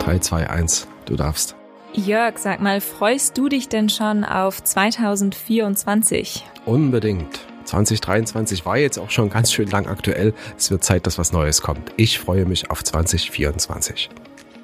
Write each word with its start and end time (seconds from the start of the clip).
3, 0.00 0.18
2, 0.18 0.50
1, 0.50 0.88
du 1.04 1.14
darfst. 1.14 1.54
Jörg, 1.92 2.38
sag 2.38 2.60
mal, 2.60 2.80
freust 2.80 3.36
du 3.36 3.48
dich 3.48 3.68
denn 3.68 3.88
schon 3.88 4.24
auf 4.24 4.62
2024? 4.62 6.44
Unbedingt. 6.64 7.40
2023 7.64 8.64
war 8.64 8.78
jetzt 8.78 8.98
auch 8.98 9.10
schon 9.10 9.30
ganz 9.30 9.52
schön 9.52 9.68
lang 9.68 9.86
aktuell. 9.86 10.34
Es 10.56 10.70
wird 10.70 10.82
Zeit, 10.82 11.06
dass 11.06 11.18
was 11.18 11.32
Neues 11.32 11.62
kommt. 11.62 11.92
Ich 11.96 12.18
freue 12.18 12.46
mich 12.46 12.70
auf 12.70 12.82
2024. 12.82 14.08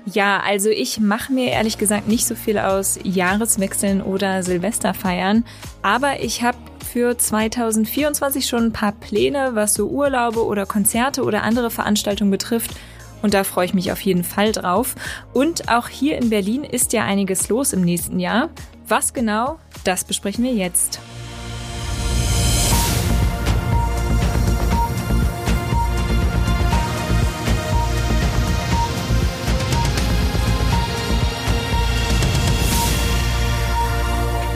Ja, 0.07 0.41
also 0.41 0.71
ich 0.71 1.01
mache 1.01 1.33
mir 1.33 1.51
ehrlich 1.51 1.79
gesagt 1.79 2.09
nicht 2.09 2.27
so 2.27 2.35
viel 2.37 2.59
aus 2.59 2.99
Jahreswechseln 3.03 4.01
oder 4.01 4.43
Silvesterfeiern, 4.43 5.45
aber 5.83 6.21
ich 6.21 6.43
habe 6.43 6.59
für 6.93 7.19
2024 7.19 8.47
schon 8.47 8.67
ein 8.67 8.73
paar 8.73 8.93
Pläne, 8.93 9.51
was 9.55 9.75
so 9.75 9.89
Urlaube 9.89 10.45
oder 10.45 10.65
Konzerte 10.65 11.25
oder 11.25 11.43
andere 11.43 11.71
Veranstaltungen 11.71 12.31
betrifft. 12.31 12.71
Und 13.27 13.35
da 13.35 13.43
freue 13.43 13.67
ich 13.67 13.75
mich 13.75 13.91
auf 13.91 14.01
jeden 14.03 14.23
Fall 14.23 14.53
drauf. 14.53 14.95
Und 15.33 15.69
auch 15.69 15.89
hier 15.89 16.17
in 16.17 16.31
Berlin 16.31 16.63
ist 16.63 16.93
ja 16.93 17.03
einiges 17.03 17.49
los 17.49 17.73
im 17.73 17.81
nächsten 17.81 18.21
Jahr. 18.21 18.51
Was 18.87 19.15
genau, 19.15 19.59
das 19.83 20.05
besprechen 20.05 20.45
wir 20.45 20.53
jetzt. 20.53 21.01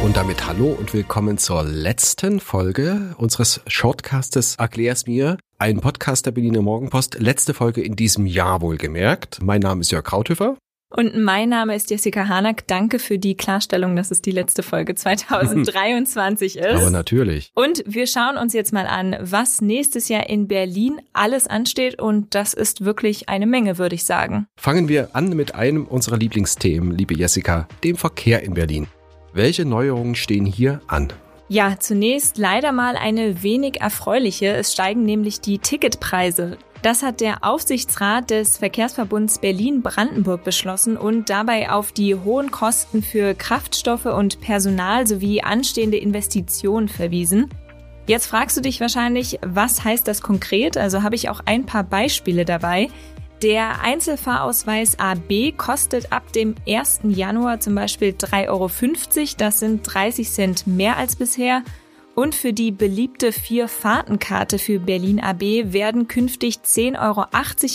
Und 0.04 0.16
damit 0.16 0.46
hallo 0.46 0.68
und 0.78 0.94
willkommen 0.94 1.38
zur 1.38 1.64
letzten 1.64 2.38
Folge 2.38 3.16
unseres 3.16 3.62
Shortcastes 3.66 4.54
Erklär's 4.54 5.08
mir, 5.08 5.38
ein 5.60 5.80
Podcast 5.80 6.24
der 6.24 6.30
Berliner 6.30 6.62
Morgenpost. 6.62 7.18
Letzte 7.20 7.52
Folge 7.52 7.82
in 7.82 7.94
diesem 7.94 8.24
Jahr 8.24 8.62
wohlgemerkt. 8.62 9.42
Mein 9.42 9.60
Name 9.60 9.82
ist 9.82 9.90
Jörg 9.90 10.04
Krauthöfer. 10.04 10.56
Und 10.88 11.22
mein 11.22 11.50
Name 11.50 11.76
ist 11.76 11.90
Jessica 11.90 12.28
Hanak. 12.28 12.66
Danke 12.66 12.98
für 12.98 13.18
die 13.18 13.36
Klarstellung, 13.36 13.94
dass 13.94 14.10
es 14.10 14.22
die 14.22 14.30
letzte 14.30 14.62
Folge 14.62 14.94
2023 14.96 16.56
ist. 16.56 16.66
Aber 16.66 16.90
natürlich. 16.90 17.50
Und 17.54 17.84
wir 17.86 18.06
schauen 18.06 18.38
uns 18.38 18.54
jetzt 18.54 18.72
mal 18.72 18.86
an, 18.86 19.16
was 19.20 19.60
nächstes 19.60 20.08
Jahr 20.08 20.30
in 20.30 20.48
Berlin 20.48 21.02
alles 21.12 21.46
ansteht. 21.46 22.00
Und 22.00 22.34
das 22.34 22.54
ist 22.54 22.86
wirklich 22.86 23.28
eine 23.28 23.46
Menge, 23.46 23.76
würde 23.76 23.94
ich 23.94 24.04
sagen. 24.04 24.46
Fangen 24.56 24.88
wir 24.88 25.14
an 25.14 25.28
mit 25.36 25.54
einem 25.54 25.84
unserer 25.84 26.16
Lieblingsthemen, 26.16 26.96
liebe 26.96 27.14
Jessica, 27.14 27.68
dem 27.84 27.96
Verkehr 27.96 28.42
in 28.42 28.54
Berlin. 28.54 28.86
Welche 29.34 29.66
Neuerungen 29.66 30.14
stehen 30.14 30.46
hier 30.46 30.80
an? 30.86 31.12
Ja, 31.52 31.74
zunächst 31.80 32.38
leider 32.38 32.70
mal 32.70 32.94
eine 32.94 33.42
wenig 33.42 33.80
erfreuliche. 33.80 34.54
Es 34.54 34.72
steigen 34.72 35.02
nämlich 35.02 35.40
die 35.40 35.58
Ticketpreise. 35.58 36.58
Das 36.82 37.02
hat 37.02 37.20
der 37.20 37.44
Aufsichtsrat 37.44 38.30
des 38.30 38.58
Verkehrsverbunds 38.58 39.40
Berlin-Brandenburg 39.40 40.44
beschlossen 40.44 40.96
und 40.96 41.28
dabei 41.28 41.68
auf 41.72 41.90
die 41.90 42.14
hohen 42.14 42.52
Kosten 42.52 43.02
für 43.02 43.34
Kraftstoffe 43.34 44.06
und 44.06 44.40
Personal 44.40 45.08
sowie 45.08 45.42
anstehende 45.42 45.96
Investitionen 45.96 46.88
verwiesen. 46.88 47.50
Jetzt 48.06 48.26
fragst 48.26 48.56
du 48.56 48.60
dich 48.60 48.80
wahrscheinlich, 48.80 49.40
was 49.44 49.82
heißt 49.82 50.06
das 50.06 50.22
konkret? 50.22 50.76
Also 50.76 51.02
habe 51.02 51.16
ich 51.16 51.30
auch 51.30 51.40
ein 51.46 51.66
paar 51.66 51.82
Beispiele 51.82 52.44
dabei. 52.44 52.90
Der 53.42 53.80
Einzelfahrausweis 53.80 54.98
AB 54.98 55.56
kostet 55.56 56.12
ab 56.12 56.30
dem 56.34 56.56
1. 56.68 57.00
Januar 57.04 57.58
zum 57.58 57.74
Beispiel 57.74 58.10
3,50 58.10 58.48
Euro. 58.48 58.70
Das 59.38 59.60
sind 59.60 59.82
30 59.82 60.30
Cent 60.30 60.66
mehr 60.66 60.98
als 60.98 61.16
bisher. 61.16 61.62
Und 62.14 62.34
für 62.34 62.52
die 62.52 62.70
beliebte 62.70 63.32
Vier-Fahrtenkarte 63.32 64.58
für 64.58 64.78
Berlin 64.78 65.20
AB 65.20 65.72
werden 65.72 66.06
künftig 66.06 66.56
10,80 66.56 67.00
Euro 67.00 67.26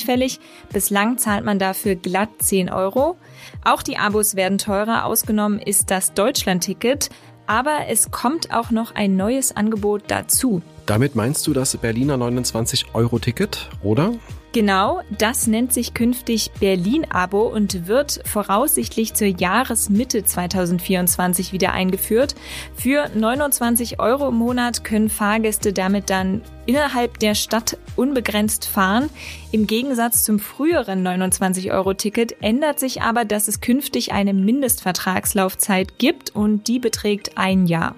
fällig. 0.05 0.39
Bislang 0.71 1.17
zahlt 1.17 1.43
man 1.43 1.57
dafür 1.57 1.95
glatt 1.95 2.29
10 2.37 2.69
Euro. 2.69 3.17
Auch 3.63 3.81
die 3.81 3.97
Abos 3.97 4.35
werden 4.35 4.59
teurer. 4.59 5.05
Ausgenommen 5.05 5.57
ist 5.57 5.89
das 5.89 6.13
Deutschland-Ticket. 6.13 7.09
Aber 7.47 7.87
es 7.89 8.11
kommt 8.11 8.53
auch 8.53 8.69
noch 8.69 8.93
ein 8.93 9.15
neues 9.15 9.55
Angebot 9.55 10.03
dazu. 10.09 10.61
Damit 10.85 11.15
meinst 11.15 11.47
du 11.47 11.53
das 11.53 11.75
Berliner 11.77 12.15
29-Euro-Ticket, 12.17 13.71
oder? 13.81 14.13
Genau, 14.55 15.01
das 15.11 15.47
nennt 15.47 15.73
sich 15.73 15.93
künftig 15.93 16.49
Berlin-Abo 16.61 17.41
und 17.41 17.87
wird 17.87 18.21
voraussichtlich 18.23 19.13
zur 19.13 19.27
Jahresmitte 19.27 20.23
2024 20.23 21.51
wieder 21.51 21.73
eingeführt. 21.73 22.35
Für 22.73 23.09
29 23.13 23.99
Euro 23.99 24.29
im 24.29 24.35
Monat 24.35 24.85
können 24.85 25.09
Fahrgäste 25.09 25.73
damit 25.73 26.09
dann 26.09 26.41
innerhalb 26.65 27.19
der 27.19 27.35
Stadt 27.35 27.77
unbegrenzt 27.97 28.65
fahren. 28.65 29.09
Im 29.51 29.67
Gegensatz 29.67 30.23
zum 30.23 30.39
früheren 30.39 31.05
29-Euro-Ticket 31.05 32.37
ändert 32.41 32.79
sich 32.79 33.01
aber, 33.01 33.25
dass 33.25 33.49
es 33.49 33.59
künftig 33.59 34.13
eine 34.13 34.33
Mindestvertragslaufzeit 34.33 35.99
gibt 35.99 36.33
und 36.33 36.69
die 36.69 36.79
beträgt 36.79 37.37
ein 37.37 37.65
Jahr. 37.65 37.95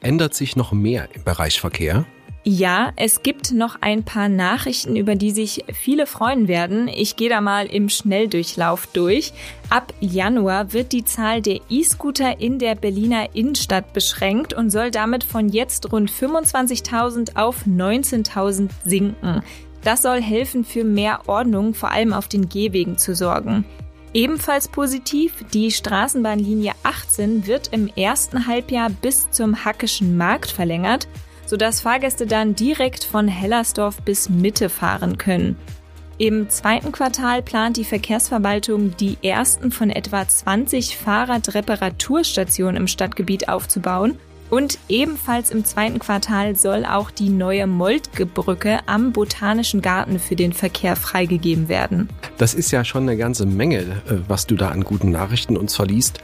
Ändert 0.00 0.34
sich 0.34 0.56
noch 0.56 0.72
mehr 0.72 1.08
im 1.14 1.22
Bereich 1.22 1.60
Verkehr? 1.60 2.04
Ja, 2.46 2.92
es 2.96 3.22
gibt 3.22 3.52
noch 3.52 3.78
ein 3.80 4.04
paar 4.04 4.28
Nachrichten, 4.28 4.96
über 4.96 5.14
die 5.14 5.30
sich 5.30 5.64
viele 5.72 6.06
freuen 6.06 6.46
werden. 6.46 6.88
Ich 6.88 7.16
gehe 7.16 7.30
da 7.30 7.40
mal 7.40 7.64
im 7.64 7.88
Schnelldurchlauf 7.88 8.86
durch. 8.88 9.32
Ab 9.70 9.94
Januar 10.00 10.74
wird 10.74 10.92
die 10.92 11.06
Zahl 11.06 11.40
der 11.40 11.60
E-Scooter 11.70 12.42
in 12.42 12.58
der 12.58 12.74
Berliner 12.74 13.34
Innenstadt 13.34 13.94
beschränkt 13.94 14.52
und 14.52 14.68
soll 14.68 14.90
damit 14.90 15.24
von 15.24 15.48
jetzt 15.48 15.90
rund 15.90 16.10
25.000 16.10 17.34
auf 17.36 17.64
19.000 17.66 18.68
sinken. 18.84 19.42
Das 19.82 20.02
soll 20.02 20.20
helfen, 20.20 20.64
für 20.64 20.84
mehr 20.84 21.20
Ordnung 21.26 21.72
vor 21.72 21.92
allem 21.92 22.12
auf 22.12 22.28
den 22.28 22.50
Gehwegen 22.50 22.98
zu 22.98 23.14
sorgen. 23.14 23.64
Ebenfalls 24.12 24.68
positiv, 24.68 25.32
die 25.54 25.70
Straßenbahnlinie 25.70 26.72
18 26.82 27.46
wird 27.46 27.68
im 27.72 27.88
ersten 27.88 28.46
Halbjahr 28.46 28.90
bis 28.90 29.30
zum 29.30 29.64
Hackischen 29.64 30.18
Markt 30.18 30.50
verlängert 30.50 31.08
sodass 31.46 31.80
Fahrgäste 31.80 32.26
dann 32.26 32.54
direkt 32.54 33.04
von 33.04 33.28
Hellersdorf 33.28 34.02
bis 34.02 34.28
Mitte 34.28 34.68
fahren 34.68 35.18
können. 35.18 35.56
Im 36.16 36.48
zweiten 36.48 36.92
Quartal 36.92 37.42
plant 37.42 37.76
die 37.76 37.84
Verkehrsverwaltung, 37.84 38.96
die 38.96 39.18
ersten 39.22 39.72
von 39.72 39.90
etwa 39.90 40.26
20 40.26 40.96
Fahrradreparaturstationen 40.96 42.76
im 42.76 42.86
Stadtgebiet 42.86 43.48
aufzubauen. 43.48 44.18
Und 44.50 44.78
ebenfalls 44.88 45.50
im 45.50 45.64
zweiten 45.64 45.98
Quartal 45.98 46.56
soll 46.56 46.84
auch 46.84 47.10
die 47.10 47.28
neue 47.28 47.66
Moltke-Brücke 47.66 48.80
am 48.86 49.12
Botanischen 49.12 49.82
Garten 49.82 50.18
für 50.18 50.36
den 50.36 50.52
Verkehr 50.52 50.96
freigegeben 50.96 51.68
werden. 51.68 52.08
Das 52.38 52.54
ist 52.54 52.70
ja 52.70 52.84
schon 52.84 53.02
eine 53.04 53.16
ganze 53.16 53.46
Menge, 53.46 53.78
äh, 53.78 54.16
was 54.28 54.46
du 54.46 54.56
da 54.56 54.68
an 54.68 54.84
guten 54.84 55.10
Nachrichten 55.10 55.56
uns 55.56 55.74
verliest. 55.74 56.20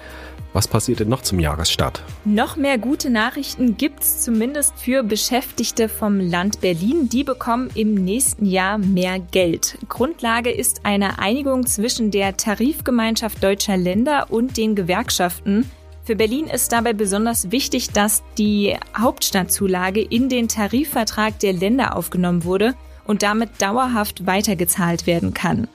Was 0.52 0.66
passiert 0.66 0.98
denn 0.98 1.08
noch 1.08 1.22
zum 1.22 1.38
Jahresstart? 1.38 2.02
Noch 2.24 2.56
mehr 2.56 2.76
gute 2.76 3.08
Nachrichten 3.08 3.76
gibt's 3.76 4.22
zumindest 4.22 4.74
für 4.76 5.04
Beschäftigte 5.04 5.88
vom 5.88 6.18
Land 6.18 6.60
Berlin. 6.60 7.08
Die 7.08 7.22
bekommen 7.22 7.70
im 7.74 7.94
nächsten 7.94 8.46
Jahr 8.46 8.76
mehr 8.78 9.20
Geld. 9.20 9.78
Grundlage 9.88 10.50
ist 10.50 10.80
eine 10.84 11.20
Einigung 11.20 11.66
zwischen 11.66 12.10
der 12.10 12.36
Tarifgemeinschaft 12.36 13.42
deutscher 13.42 13.76
Länder 13.76 14.26
und 14.30 14.56
den 14.56 14.74
Gewerkschaften. 14.74 15.70
Für 16.04 16.16
Berlin 16.16 16.46
ist 16.46 16.72
dabei 16.72 16.92
besonders 16.92 17.52
wichtig, 17.52 17.90
dass 17.90 18.22
die 18.38 18.76
Hauptstadtzulage 18.96 20.00
in 20.00 20.28
den 20.28 20.48
Tarifvertrag 20.48 21.38
der 21.38 21.52
Länder 21.52 21.96
aufgenommen 21.96 22.44
wurde 22.44 22.74
und 23.04 23.22
damit 23.22 23.50
dauerhaft 23.60 24.26
weitergezahlt 24.26 25.06
werden 25.06 25.34
kann. 25.34 25.68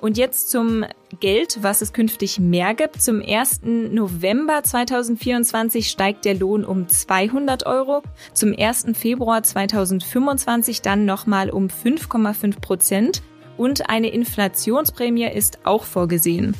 Und 0.00 0.16
jetzt 0.16 0.50
zum 0.50 0.84
Geld, 1.20 1.58
was 1.62 1.82
es 1.82 1.92
künftig 1.92 2.38
mehr 2.38 2.74
gibt. 2.74 3.02
Zum 3.02 3.22
1. 3.22 3.62
November 3.62 4.62
2024 4.62 5.88
steigt 5.88 6.24
der 6.24 6.34
Lohn 6.34 6.64
um 6.64 6.88
200 6.88 7.66
Euro. 7.66 8.02
Zum 8.32 8.54
1. 8.56 8.86
Februar 8.94 9.42
2025 9.42 10.82
dann 10.82 11.04
nochmal 11.04 11.50
um 11.50 11.66
5,5 11.68 12.60
Prozent. 12.60 13.22
Und 13.56 13.88
eine 13.88 14.08
Inflationsprämie 14.08 15.30
ist 15.30 15.58
auch 15.64 15.84
vorgesehen. 15.84 16.54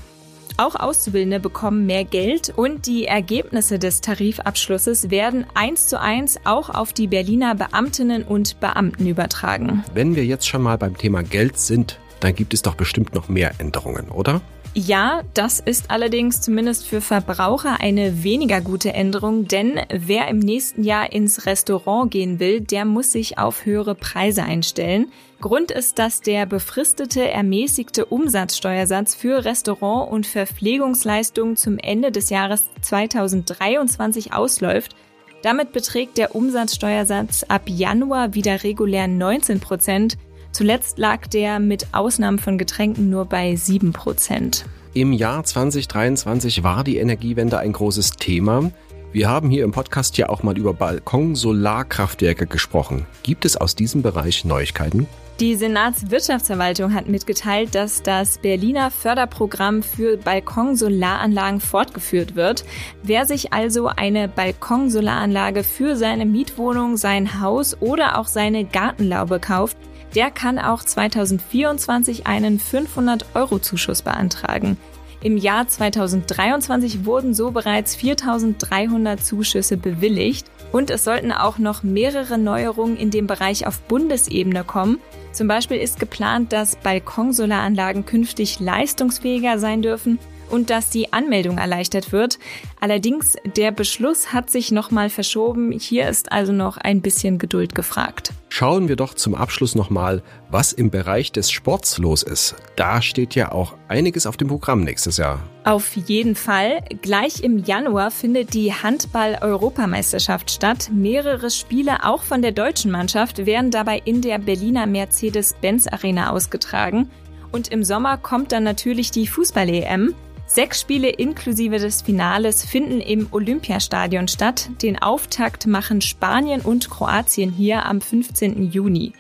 Auch 0.57 0.77
Auszubildende 0.77 1.41
bekommen 1.41 1.85
mehr 1.85 2.05
Geld 2.05 2.53
und 2.55 2.87
die 2.87 3.07
Ergebnisse 3.07 3.81
des 3.81 4.01
Tarifabschlusses 4.01 5.11
werden 5.11 5.47
eins 5.55 5.89
zu 5.89 6.01
eins 6.01 6.39
auch 6.45 6.71
auf 6.71 6.93
die 6.93 7.09
Berliner 7.09 7.57
Beamtinnen 7.57 8.23
und 8.23 8.61
Beamten 8.61 9.09
übertragen. 9.09 9.83
Wenn 9.95 10.15
wir 10.15 10.25
jetzt 10.25 10.47
schon 10.47 10.63
mal 10.63 10.79
beim 10.79 10.97
Thema 10.97 11.25
Geld 11.25 11.59
sind, 11.59 11.99
dann 12.21 12.37
gibt 12.37 12.55
es 12.55 12.63
doch 12.63 12.77
bestimmt 12.77 13.15
noch 13.15 13.29
mehr 13.29 13.53
Änderungen, 13.59 14.11
oder? 14.11 14.43
Ja, 14.77 15.23
das 15.35 15.61
ist 15.61 15.93
allerdings 15.93 16.41
zumindest 16.41 16.85
für 16.85 17.01
Verbraucher 17.01 17.81
eine 17.81 18.25
weniger 18.25 18.61
gute 18.61 18.93
Änderung, 18.93 19.47
denn 19.47 19.79
wer 19.89 20.27
im 20.27 20.41
nächsten 20.41 20.83
Jahr 20.83 21.13
ins 21.13 21.47
Restaurant 21.47 22.11
gehen 22.11 22.41
will, 22.41 22.61
der 22.61 22.85
muss 22.85 23.13
sich 23.13 23.39
auf 23.39 23.67
höhere 23.67 23.95
Preise 23.95 24.43
einstellen. 24.43 25.13
Grund 25.41 25.71
ist, 25.71 26.01
dass 26.01 26.23
der 26.23 26.47
befristete 26.47 27.31
ermäßigte 27.31 28.05
Umsatzsteuersatz 28.05 29.15
für 29.15 29.45
Restaurant- 29.45 30.11
und 30.11 30.27
Verpflegungsleistungen 30.27 31.57
zum 31.57 31.79
Ende 31.79 32.11
des 32.11 32.31
Jahres 32.31 32.65
2023 32.83 34.33
ausläuft. 34.33 34.97
Damit 35.43 35.71
beträgt 35.71 36.19
der 36.19 36.35
Umsatzsteuersatz 36.35 37.45
ab 37.45 37.63
Januar 37.67 38.35
wieder 38.35 38.65
regulär 38.65 39.07
19 39.07 39.61
Prozent. 39.61 40.17
Zuletzt 40.55 40.99
lag 40.99 41.27
der 41.27 41.59
mit 41.59 41.89
Ausnahmen 41.91 42.39
von 42.39 42.59
Getränken 42.59 43.11
nur 43.11 43.25
bei 43.25 43.57
7 43.57 43.93
Prozent. 43.93 44.67
Im 44.93 45.13
Jahr 45.13 45.43
2023 45.43 46.63
war 46.63 46.85
die 46.85 46.99
Energiewende 46.99 47.59
ein 47.59 47.73
großes 47.73 48.13
Thema. 48.13 48.71
Wir 49.11 49.29
haben 49.29 49.51
hier 49.51 49.65
im 49.65 49.73
Podcast 49.73 50.17
ja 50.17 50.29
auch 50.29 50.45
mal 50.45 50.57
über 50.57 50.73
Balkon-Solarkraftwerke 50.73 52.47
gesprochen. 52.47 53.05
Gibt 53.25 53.45
es 53.45 53.57
aus 53.57 53.75
diesem 53.75 54.03
Bereich 54.03 54.45
Neuigkeiten? 54.45 55.09
Die 55.41 55.57
Senatswirtschaftsverwaltung 55.57 56.95
hat 56.95 57.09
mitgeteilt, 57.09 57.75
dass 57.75 58.05
das 58.05 58.39
Berliner 58.39 58.93
Förderprogramm 58.93 59.83
für 59.83 60.17
Balkonsolaranlagen 60.19 61.59
fortgeführt 61.59 62.37
wird. 62.37 62.65
Wer 63.03 63.27
sich 63.27 63.53
also 63.53 63.89
eine 63.89 64.29
Balkonsolaranlage 64.29 65.65
für 65.65 65.97
seine 65.97 66.27
Mietwohnung, 66.27 66.97
sein 66.97 67.41
Haus 67.41 67.77
oder 67.81 68.21
auch 68.21 68.29
seine 68.29 68.65
Gartenlaube 68.65 69.41
kauft, 69.41 69.77
der 70.15 70.31
kann 70.31 70.59
auch 70.59 70.83
2024 70.83 72.27
einen 72.27 72.59
500-Euro-Zuschuss 72.59 74.03
beantragen. 74.03 74.77
Im 75.23 75.39
Jahr 75.39 75.67
2023 75.67 77.07
wurden 77.07 77.33
so 77.33 77.51
bereits 77.51 77.97
4300 77.97 79.25
Zuschüsse 79.25 79.79
bewilligt 79.79 80.51
und 80.71 80.91
es 80.91 81.05
sollten 81.05 81.33
auch 81.33 81.57
noch 81.57 81.83
mehrere 81.83 82.37
Neuerungen 82.37 82.99
in 82.99 83.11
dem 83.11 83.27
Bereich 83.27 83.67
auf 83.67 83.81
Bundesebene 83.83 84.65
kommen. 84.65 84.99
Zum 85.33 85.49
Beispiel 85.49 85.79
ist 85.79 85.99
geplant, 85.99 86.53
dass 86.53 86.77
Balkonsolaranlagen 86.77 88.05
künftig 88.05 88.61
leistungsfähiger 88.61 89.59
sein 89.59 89.81
dürfen 89.81 90.19
und 90.51 90.71
dass 90.71 90.91
die 90.91 91.13
Anmeldung 91.13 91.59
erleichtert 91.59 92.13
wird. 92.13 92.39
Allerdings, 92.81 93.37
der 93.57 93.71
Beschluss 93.71 94.33
hat 94.33 94.51
sich 94.51 94.73
nochmal 94.73 95.11
verschoben. 95.11 95.73
Hier 95.73 96.09
ist 96.09 96.33
also 96.33 96.53
noch 96.53 96.77
ein 96.77 97.01
bisschen 97.01 97.39
Geduld 97.39 97.75
gefragt. 97.75 98.33
Schauen 98.49 98.89
wir 98.89 98.95
doch 98.95 99.15
zum 99.15 99.35
Abschluss 99.35 99.75
nochmal, 99.75 100.23
was 100.49 100.73
im 100.73 100.91
Bereich 100.91 101.33
des 101.33 101.51
Sports 101.51 101.99
los 101.99 102.23
ist. 102.23 102.55
Da 102.77 103.03
steht 103.03 103.35
ja 103.35 103.51
auch 103.51 103.75
einiges 103.89 104.27
auf 104.27 104.37
dem 104.37 104.47
Programm 104.47 104.85
nächstes 104.85 105.17
Jahr. 105.17 105.41
Auf 105.65 105.97
jeden 105.97 106.37
Fall. 106.37 106.85
Gleich 107.03 107.43
im 107.43 107.59
Januar 107.59 108.13
findet 108.13 108.55
die 108.55 108.73
Handball-Europameisterschaft 108.73 110.53
statt. 110.53 110.91
Mehrere 110.93 111.51
Spiele 111.51 112.05
auch 112.05 112.23
von 112.23 112.43
der 112.43 112.53
deutschen 112.53 112.93
Mannschaft 112.93 113.45
werden 113.45 113.73
dabei 113.73 114.01
in 114.05 114.21
der 114.21 114.39
Berliner 114.39 114.87
Mercedes-Benz 114.87 115.89
Arena 115.89 116.31
ausgetragen. 116.31 117.11
Und 117.51 117.69
im 117.69 117.83
Sommer 117.83 118.19
kommt 118.19 118.53
dann 118.53 118.63
natürlich 118.63 119.11
die 119.11 119.27
Fußball-EM. 119.27 120.15
Sechs 120.47 120.83
Spiele 120.83 121.09
inklusive 121.09 121.79
des 121.79 122.03
Finales 122.03 122.65
finden 122.65 123.01
im 123.01 123.29
Olympiastadion 123.31 124.29
statt. 124.29 124.69
Den 124.83 125.01
Auftakt 125.01 125.67
machen 125.67 126.01
Spanien 126.01 126.61
und 126.61 126.91
Kroatien 126.91 127.51
hier 127.51 127.87
am 127.87 128.01
15. 128.01 128.71
Juni. 128.71 129.15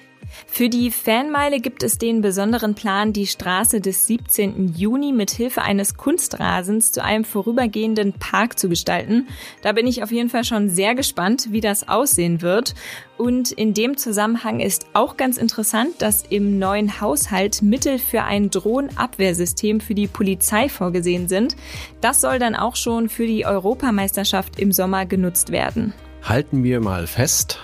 Für 0.47 0.69
die 0.69 0.91
Fanmeile 0.91 1.61
gibt 1.61 1.83
es 1.83 1.99
den 1.99 2.21
besonderen 2.21 2.75
Plan, 2.75 3.13
die 3.13 3.27
Straße 3.27 3.81
des 3.81 4.07
17. 4.07 4.75
Juni 4.77 5.13
mit 5.13 5.31
Hilfe 5.31 5.63
eines 5.63 5.97
Kunstrasens 5.97 6.93
zu 6.93 7.03
einem 7.03 7.25
vorübergehenden 7.25 8.13
Park 8.13 8.59
zu 8.59 8.69
gestalten. 8.69 9.29
Da 9.63 9.73
bin 9.73 9.87
ich 9.87 10.03
auf 10.03 10.13
jeden 10.13 10.29
Fall 10.29 10.45
schon 10.45 10.69
sehr 10.69 10.95
gespannt, 10.95 11.49
wie 11.51 11.61
das 11.61 11.89
aussehen 11.89 12.43
wird. 12.43 12.75
Und 13.17 13.53
in 13.53 13.75
dem 13.75 13.97
Zusammenhang 13.97 14.61
ist 14.61 14.87
auch 14.93 15.17
ganz 15.17 15.37
interessant, 15.37 15.91
dass 15.99 16.23
im 16.23 16.59
neuen 16.59 17.01
Haushalt 17.01 17.63
Mittel 17.63 17.99
für 17.99 18.23
ein 18.23 18.51
Drohnenabwehrsystem 18.51 19.81
für 19.81 19.95
die 19.95 20.09
Polizei 20.09 20.69
vorgesehen 20.69 21.29
sind. 21.29 21.57
Das 22.01 22.21
soll 22.21 22.39
dann 22.39 22.57
auch 22.57 22.77
schon 22.77 23.09
für 23.09 23.27
die 23.27 23.47
Europameisterschaft 23.47 24.59
im 24.59 24.73
Sommer 24.73 25.07
genutzt 25.07 25.53
werden. 25.53 25.95
Halten 26.23 26.65
wir 26.65 26.81
mal 26.81 27.07
fest, 27.07 27.61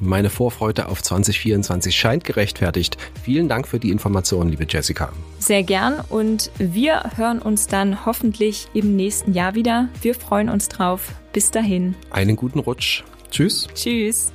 meine 0.00 0.30
Vorfreude 0.30 0.88
auf 0.88 1.02
2024 1.02 1.94
scheint 1.94 2.24
gerechtfertigt. 2.24 2.96
Vielen 3.22 3.48
Dank 3.48 3.68
für 3.68 3.78
die 3.78 3.90
Informationen, 3.90 4.50
liebe 4.50 4.66
Jessica. 4.68 5.12
Sehr 5.38 5.62
gern 5.62 6.00
und 6.08 6.50
wir 6.58 7.10
hören 7.16 7.40
uns 7.40 7.66
dann 7.66 8.04
hoffentlich 8.06 8.68
im 8.74 8.96
nächsten 8.96 9.32
Jahr 9.32 9.54
wieder. 9.54 9.88
Wir 10.02 10.14
freuen 10.14 10.48
uns 10.48 10.68
drauf. 10.68 11.12
Bis 11.32 11.50
dahin. 11.50 11.94
Einen 12.10 12.36
guten 12.36 12.58
Rutsch. 12.58 13.02
Tschüss. 13.30 13.68
Tschüss. 13.74 14.32